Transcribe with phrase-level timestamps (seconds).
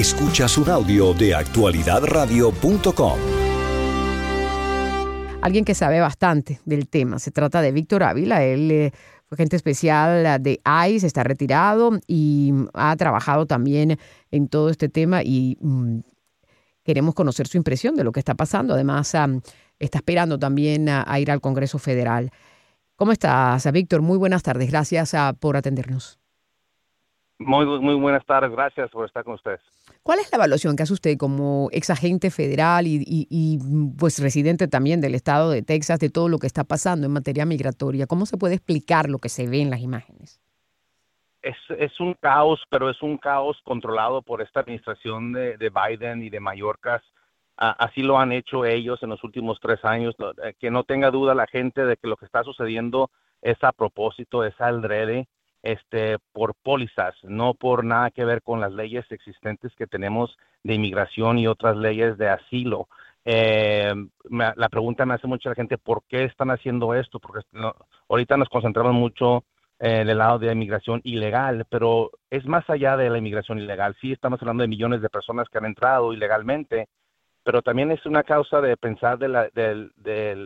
[0.00, 3.18] Escuchas un audio de actualidadradio.com.
[5.42, 7.18] Alguien que sabe bastante del tema.
[7.18, 8.42] Se trata de Víctor Ávila.
[8.42, 8.92] Él eh,
[9.26, 10.58] fue agente especial de
[10.88, 13.98] ICE, está retirado y ha trabajado también
[14.30, 15.98] en todo este tema y mm,
[16.82, 18.72] queremos conocer su impresión de lo que está pasando.
[18.72, 19.14] Además,
[19.78, 22.30] está esperando también a, ir al Congreso Federal.
[22.96, 24.00] ¿Cómo estás, Víctor?
[24.00, 24.70] Muy buenas tardes.
[24.70, 26.18] Gracias ah, por atendernos.
[27.40, 29.60] Muy, muy buenas tardes, gracias por estar con ustedes.
[30.02, 33.58] ¿Cuál es la evaluación que hace usted como ex agente federal y,
[33.98, 37.46] pues residente también del estado de Texas de todo lo que está pasando en materia
[37.46, 38.06] migratoria?
[38.06, 40.40] ¿Cómo se puede explicar lo que se ve en las imágenes?
[41.42, 46.40] Es, un caos, pero es un caos controlado por esta administración de, Biden y de
[46.40, 47.02] Mallorca.
[47.56, 50.14] así lo han hecho ellos en los últimos tres años.
[50.44, 53.72] Eh, que no tenga duda la gente de que lo que está sucediendo es a
[53.72, 55.28] propósito, es al drede
[55.62, 60.74] este, por pólizas, no por nada que ver con las leyes existentes que tenemos de
[60.74, 62.88] inmigración y otras leyes de asilo.
[63.24, 63.92] Eh,
[64.30, 67.20] la pregunta me hace mucha gente, ¿por qué están haciendo esto?
[67.20, 67.40] Porque
[68.08, 69.44] ahorita nos concentramos mucho
[69.78, 73.96] en el lado de inmigración ilegal, pero es más allá de la inmigración ilegal.
[74.00, 76.88] Sí, estamos hablando de millones de personas que han entrado ilegalmente,
[77.42, 79.50] pero también es una causa de pensar de la,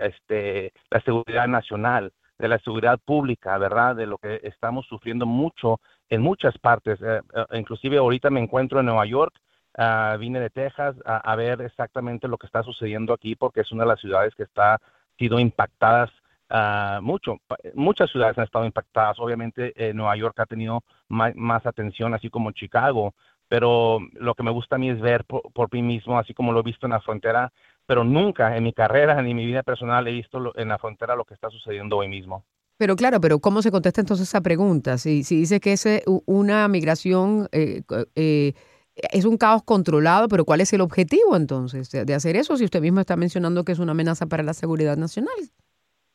[0.00, 3.96] este, la seguridad nacional de la seguridad pública, ¿verdad?
[3.96, 7.00] De lo que estamos sufriendo mucho en muchas partes.
[7.02, 9.34] Eh, eh, inclusive ahorita me encuentro en Nueva York,
[9.78, 13.84] ah, vine de Texas a, ver exactamente lo que está sucediendo aquí porque es una
[13.84, 14.80] de las ciudades que está
[15.18, 16.10] sido impactadas
[16.50, 17.38] uh, mucho.
[17.74, 19.18] Muchas ciudades han estado impactadas.
[19.18, 23.14] Obviamente eh, Nueva York ha tenido más, atención, así como Chicago.
[23.48, 26.52] Pero lo que me gusta a mí es ver por, por mí mismo, así como
[26.52, 27.52] lo he visto en la frontera,
[27.86, 31.16] pero nunca en mi carrera ni en mi vida personal he visto en la frontera
[31.16, 32.44] lo que está sucediendo hoy mismo.
[32.78, 34.98] Pero claro, pero ¿cómo se contesta entonces esa pregunta?
[34.98, 35.86] Si, si dice que es
[36.26, 37.82] una migración, eh,
[38.16, 38.52] eh,
[38.96, 42.82] es un caos controlado, pero ¿cuál es el objetivo entonces de hacer eso si usted
[42.82, 45.34] mismo está mencionando que es una amenaza para la seguridad nacional?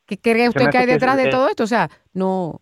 [0.06, 1.64] ¿Qué cree usted que hay detrás de todo esto?
[1.64, 2.62] O sea, no...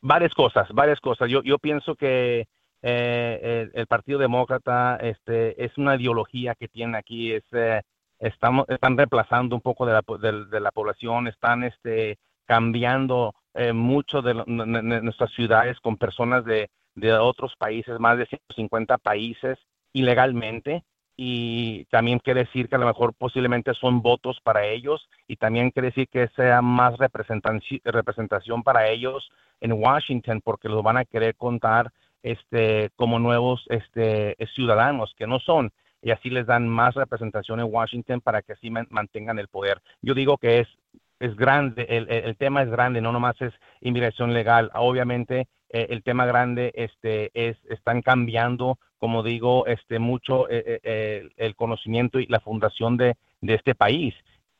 [0.00, 1.28] Varias cosas, varias cosas.
[1.28, 2.46] Yo, yo pienso que
[2.82, 7.82] eh, el, Partido Demócrata este, es una ideología que tiene aquí, es, eh,
[8.18, 10.02] estamos, están reemplazando un poco de la,
[10.50, 17.12] de, la población, están este, cambiando eh, mucho de, nuestras ciudades con personas de, de
[17.14, 19.58] otros países, más de 150 países
[19.92, 20.84] ilegalmente
[21.16, 25.70] y también quiere decir que a lo mejor posiblemente son votos para ellos y también
[25.70, 31.34] quiere decir que sea más representación para ellos en Washington porque los van a querer
[31.34, 31.90] contar
[32.26, 35.72] este, como nuevos este, ciudadanos que no son
[36.02, 39.80] y así les dan más representación en Washington para que así mantengan el poder.
[40.02, 44.70] Yo digo que es, grande, el, tema es grande, no nomás es inmigración legal.
[44.74, 51.28] Obviamente eh, el tema grande este, es, están cambiando, como digo, este, mucho eh, eh,
[51.36, 54.14] el conocimiento y la fundación de, de este país.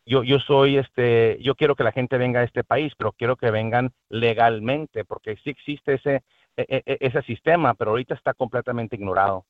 [0.04, 3.36] Yo, yo soy, este, yo quiero que la gente venga a este país, pero quiero
[3.36, 6.22] que vengan legalmente, porque sí existe ese,
[6.56, 9.44] ese sistema, pero ahorita está completamente ignorado.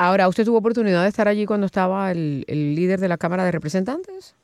[0.00, 3.50] Ahora, ¿usted tuvo oportunidad de estar allí cuando estaba el, líder de la Cámara de
[3.50, 4.36] Representantes?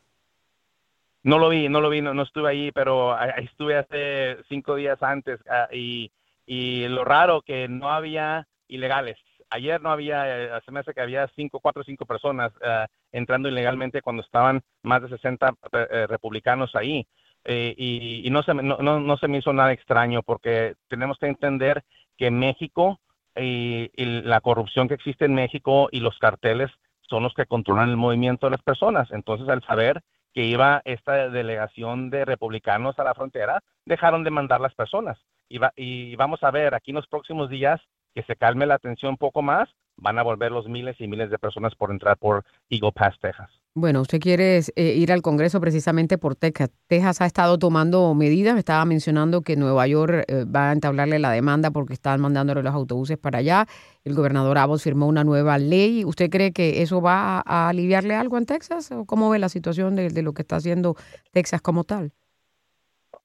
[1.22, 5.38] No lo vi, no lo vi, no, estuve ahí, pero estuve hace cinco días antes
[5.48, 6.10] ah, y,
[6.44, 9.16] y lo raro que no había ilegales.
[9.48, 13.48] Ayer no había, se me hace que había cinco, cuatro o cinco personas ah, entrando
[13.48, 17.06] ilegalmente cuando estaban más de 60 eh, eh, republicanos ahí.
[17.44, 21.84] Eh, y, no, se, no, no, se me hizo nada extraño porque tenemos que entender
[22.16, 23.00] que México
[23.36, 26.70] y, la corrupción que existe en México y los carteles
[27.02, 29.10] son los que controlan el movimiento de las personas.
[29.10, 34.60] Entonces, al saber que iba esta delegación de republicanos a la frontera, dejaron de mandar
[34.60, 35.18] las personas.
[35.48, 37.80] Y, y vamos a ver aquí en los próximos días
[38.14, 41.30] que se calme la atención un poco más, van a volver los miles y miles
[41.30, 43.50] de personas por entrar por Eagle Pass, Texas.
[43.76, 46.70] Bueno, usted quiere eh, ir al Congreso precisamente por Texas.
[46.86, 48.54] Texas ha estado tomando medidas.
[48.54, 52.62] Me estaba mencionando que Nueva York eh, va a entablarle la demanda porque están mandándole
[52.62, 53.66] los autobuses para allá.
[54.04, 56.04] El gobernador Abbott firmó una nueva ley.
[56.04, 58.92] ¿Usted cree que eso va a, aliviarle algo en Texas?
[58.92, 60.94] ¿O cómo ve la situación de, lo que está haciendo
[61.32, 62.12] Texas como tal?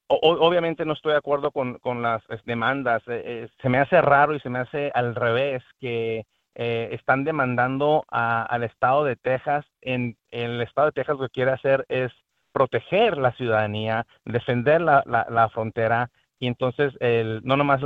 [0.07, 3.03] obviamente no estoy de acuerdo con, las demandas.
[3.05, 6.25] Eh, se me hace raro y se me hace al revés que
[6.55, 9.65] eh, están demandando al estado de Texas.
[9.81, 12.11] En, el estado de Texas lo que quiere hacer es
[12.51, 16.09] proteger la ciudadanía, defender la, frontera
[16.39, 17.81] y entonces el, no nomás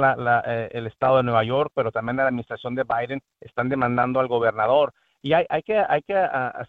[0.48, 4.28] eh, el estado de Nueva York, pero también la administración de Biden están demandando al
[4.28, 4.94] gobernador.
[5.22, 6.14] Y hay, hay que, hay que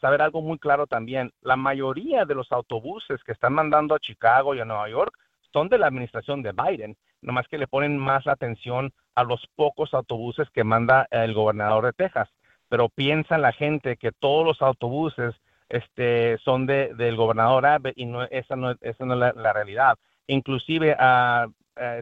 [0.01, 1.33] saber algo muy claro también.
[1.41, 5.13] La mayoría de los autobuses que están mandando a Chicago y a Nueva York
[5.53, 9.95] son de la administración de Biden, nomás que le ponen más atención a los pocos
[9.95, 12.29] autobuses que manda el gobernador de Texas.
[12.69, 15.35] Pero piensa la gente que todos los autobuses
[15.69, 19.97] este, son de, del gobernador Abbott y no, esa no, esa no es la, realidad.
[20.27, 21.47] Inclusive a,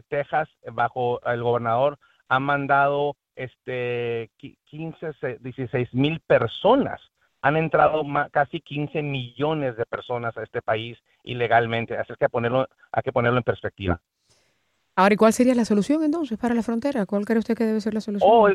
[0.07, 4.29] Texas, bajo el gobernador, ha mandado este,
[4.65, 7.01] 15, 16 mil personas.
[7.41, 11.97] Han entrado casi 15 millones de personas a este país ilegalmente.
[11.97, 13.99] Así que ponerlo, hay que ponerlo en perspectiva.
[14.95, 17.05] Ahora, ¿y cuál sería la solución entonces para la frontera?
[17.05, 18.29] ¿Cuál cree usted que debe ser la solución?
[18.31, 18.47] Oh,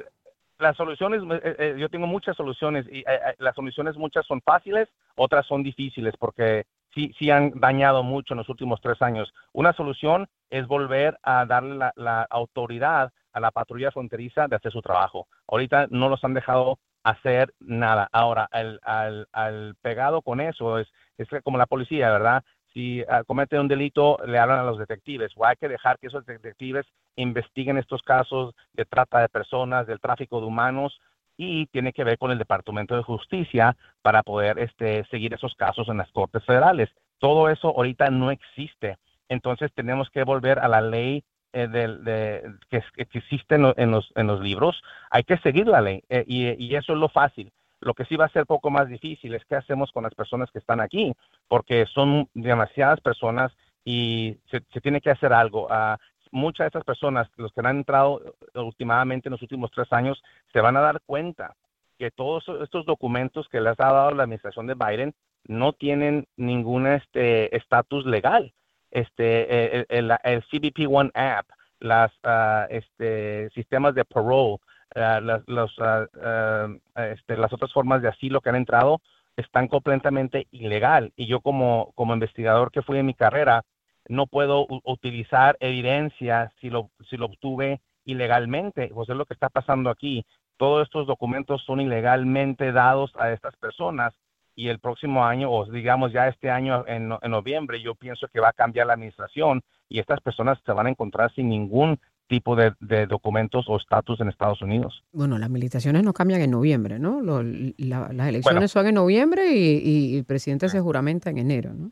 [0.58, 4.88] las soluciones, eh, eh, yo tengo muchas soluciones y eh, las soluciones muchas son fáciles,
[5.16, 6.64] otras son difíciles porque
[6.94, 9.32] sí, sí han dañado mucho en los últimos tres años.
[9.52, 14.82] Una solución es volver a darle la, autoridad a la patrulla fronteriza de hacer su
[14.82, 15.28] trabajo.
[15.46, 18.08] Ahorita no los han dejado hacer nada.
[18.12, 20.88] Ahora, al, al, pegado con eso es,
[21.18, 22.44] es como la policía, ¿verdad?
[22.78, 25.32] Si uh, comete un delito, le hablan a los detectives.
[25.34, 26.86] O hay que dejar que esos detectives
[27.16, 31.00] investiguen estos casos de trata de personas, del tráfico de humanos
[31.36, 35.88] y tiene que ver con el Departamento de Justicia para poder este, seguir esos casos
[35.88, 36.88] en las Cortes Federales.
[37.18, 38.96] Todo eso ahorita no existe.
[39.28, 44.40] Entonces tenemos que volver a la ley eh, de, que, existe en, los, en los
[44.40, 44.80] libros.
[45.10, 47.50] Hay que seguir la ley eh, y eso es lo fácil.
[47.80, 50.50] Lo que sí va a ser poco más difícil es qué hacemos con las personas
[50.50, 51.12] que están aquí,
[51.48, 53.52] porque son demasiadas personas
[53.84, 55.66] y se, tiene que hacer algo.
[55.66, 55.96] Uh,
[56.30, 58.20] muchas de estas personas, los que han entrado
[58.54, 60.22] últimamente en los últimos tres años,
[60.52, 61.54] se van a dar cuenta
[61.98, 65.14] que todos estos documentos que les ha dado la administración de Biden
[65.44, 68.52] no tienen ningún este estatus legal.
[68.90, 71.46] Este, el, el, CBP One app,
[71.80, 74.58] las uh, este, sistemas de parole,
[74.94, 79.00] las, ah, ah, este, las otras formas de asilo que han entrado
[79.36, 81.12] están completamente ilegal.
[81.16, 83.62] Y yo como, como investigador que fui en mi carrera,
[84.08, 88.90] no puedo utilizar evidencia si lo, si lo obtuve ilegalmente.
[88.92, 90.24] Pues es lo que está pasando aquí.
[90.56, 94.14] Todos estos documentos son ilegalmente dados a estas personas
[94.56, 98.48] y el próximo año, o digamos ya este año en noviembre, yo pienso que va
[98.48, 103.06] a cambiar la administración y estas personas se van a encontrar sin ningún tipo de,
[103.06, 105.02] documentos o estatus en Estados Unidos.
[105.12, 107.20] Bueno, las militaciones no cambian en noviembre, ¿no?
[107.22, 111.90] las elecciones son en noviembre y, el presidente se juramenta en enero, ¿no?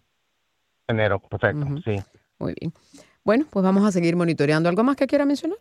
[0.87, 1.97] Enero, perfecto, sí.
[2.39, 2.73] Muy bien.
[3.25, 4.69] Bueno, pues vamos a seguir monitoreando.
[4.69, 5.59] ¿Algo más que quiera mencionar?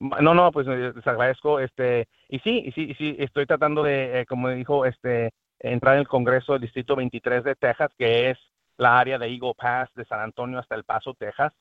[0.00, 1.60] No, no, pues eh, les agradezco.
[1.60, 6.00] Este, y sí, y sí, sí, estoy tratando de, eh, como dijo, este, entrar en
[6.00, 8.38] el Congreso del Distrito 23 de Texas, que es
[8.78, 11.52] la área de Eagle Pass de San Antonio hasta El Paso, Texas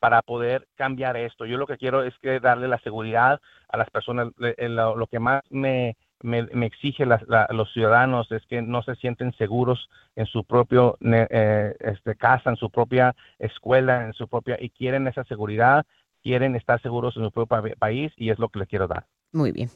[0.00, 1.44] para poder cambiar esto.
[1.44, 4.28] Yo lo que quiero es que darle la seguridad a las personas.
[4.36, 10.26] Lo, que más me, me, exige los ciudadanos es que no se sienten seguros en
[10.26, 15.22] su propio eh, este, casa, en su propia escuela, en su propia y quieren esa
[15.24, 15.84] seguridad,
[16.22, 19.06] quieren estar seguros en su propio país y es lo que les quiero dar.
[19.32, 19.68] Muy bien.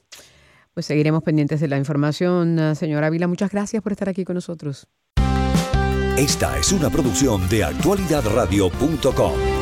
[0.72, 3.28] Pues seguiremos pendientes de la información, señora Vila.
[3.28, 4.88] Muchas gracias por estar aquí con nosotros.
[6.16, 9.53] Esta es una producción de actualidadradio.com.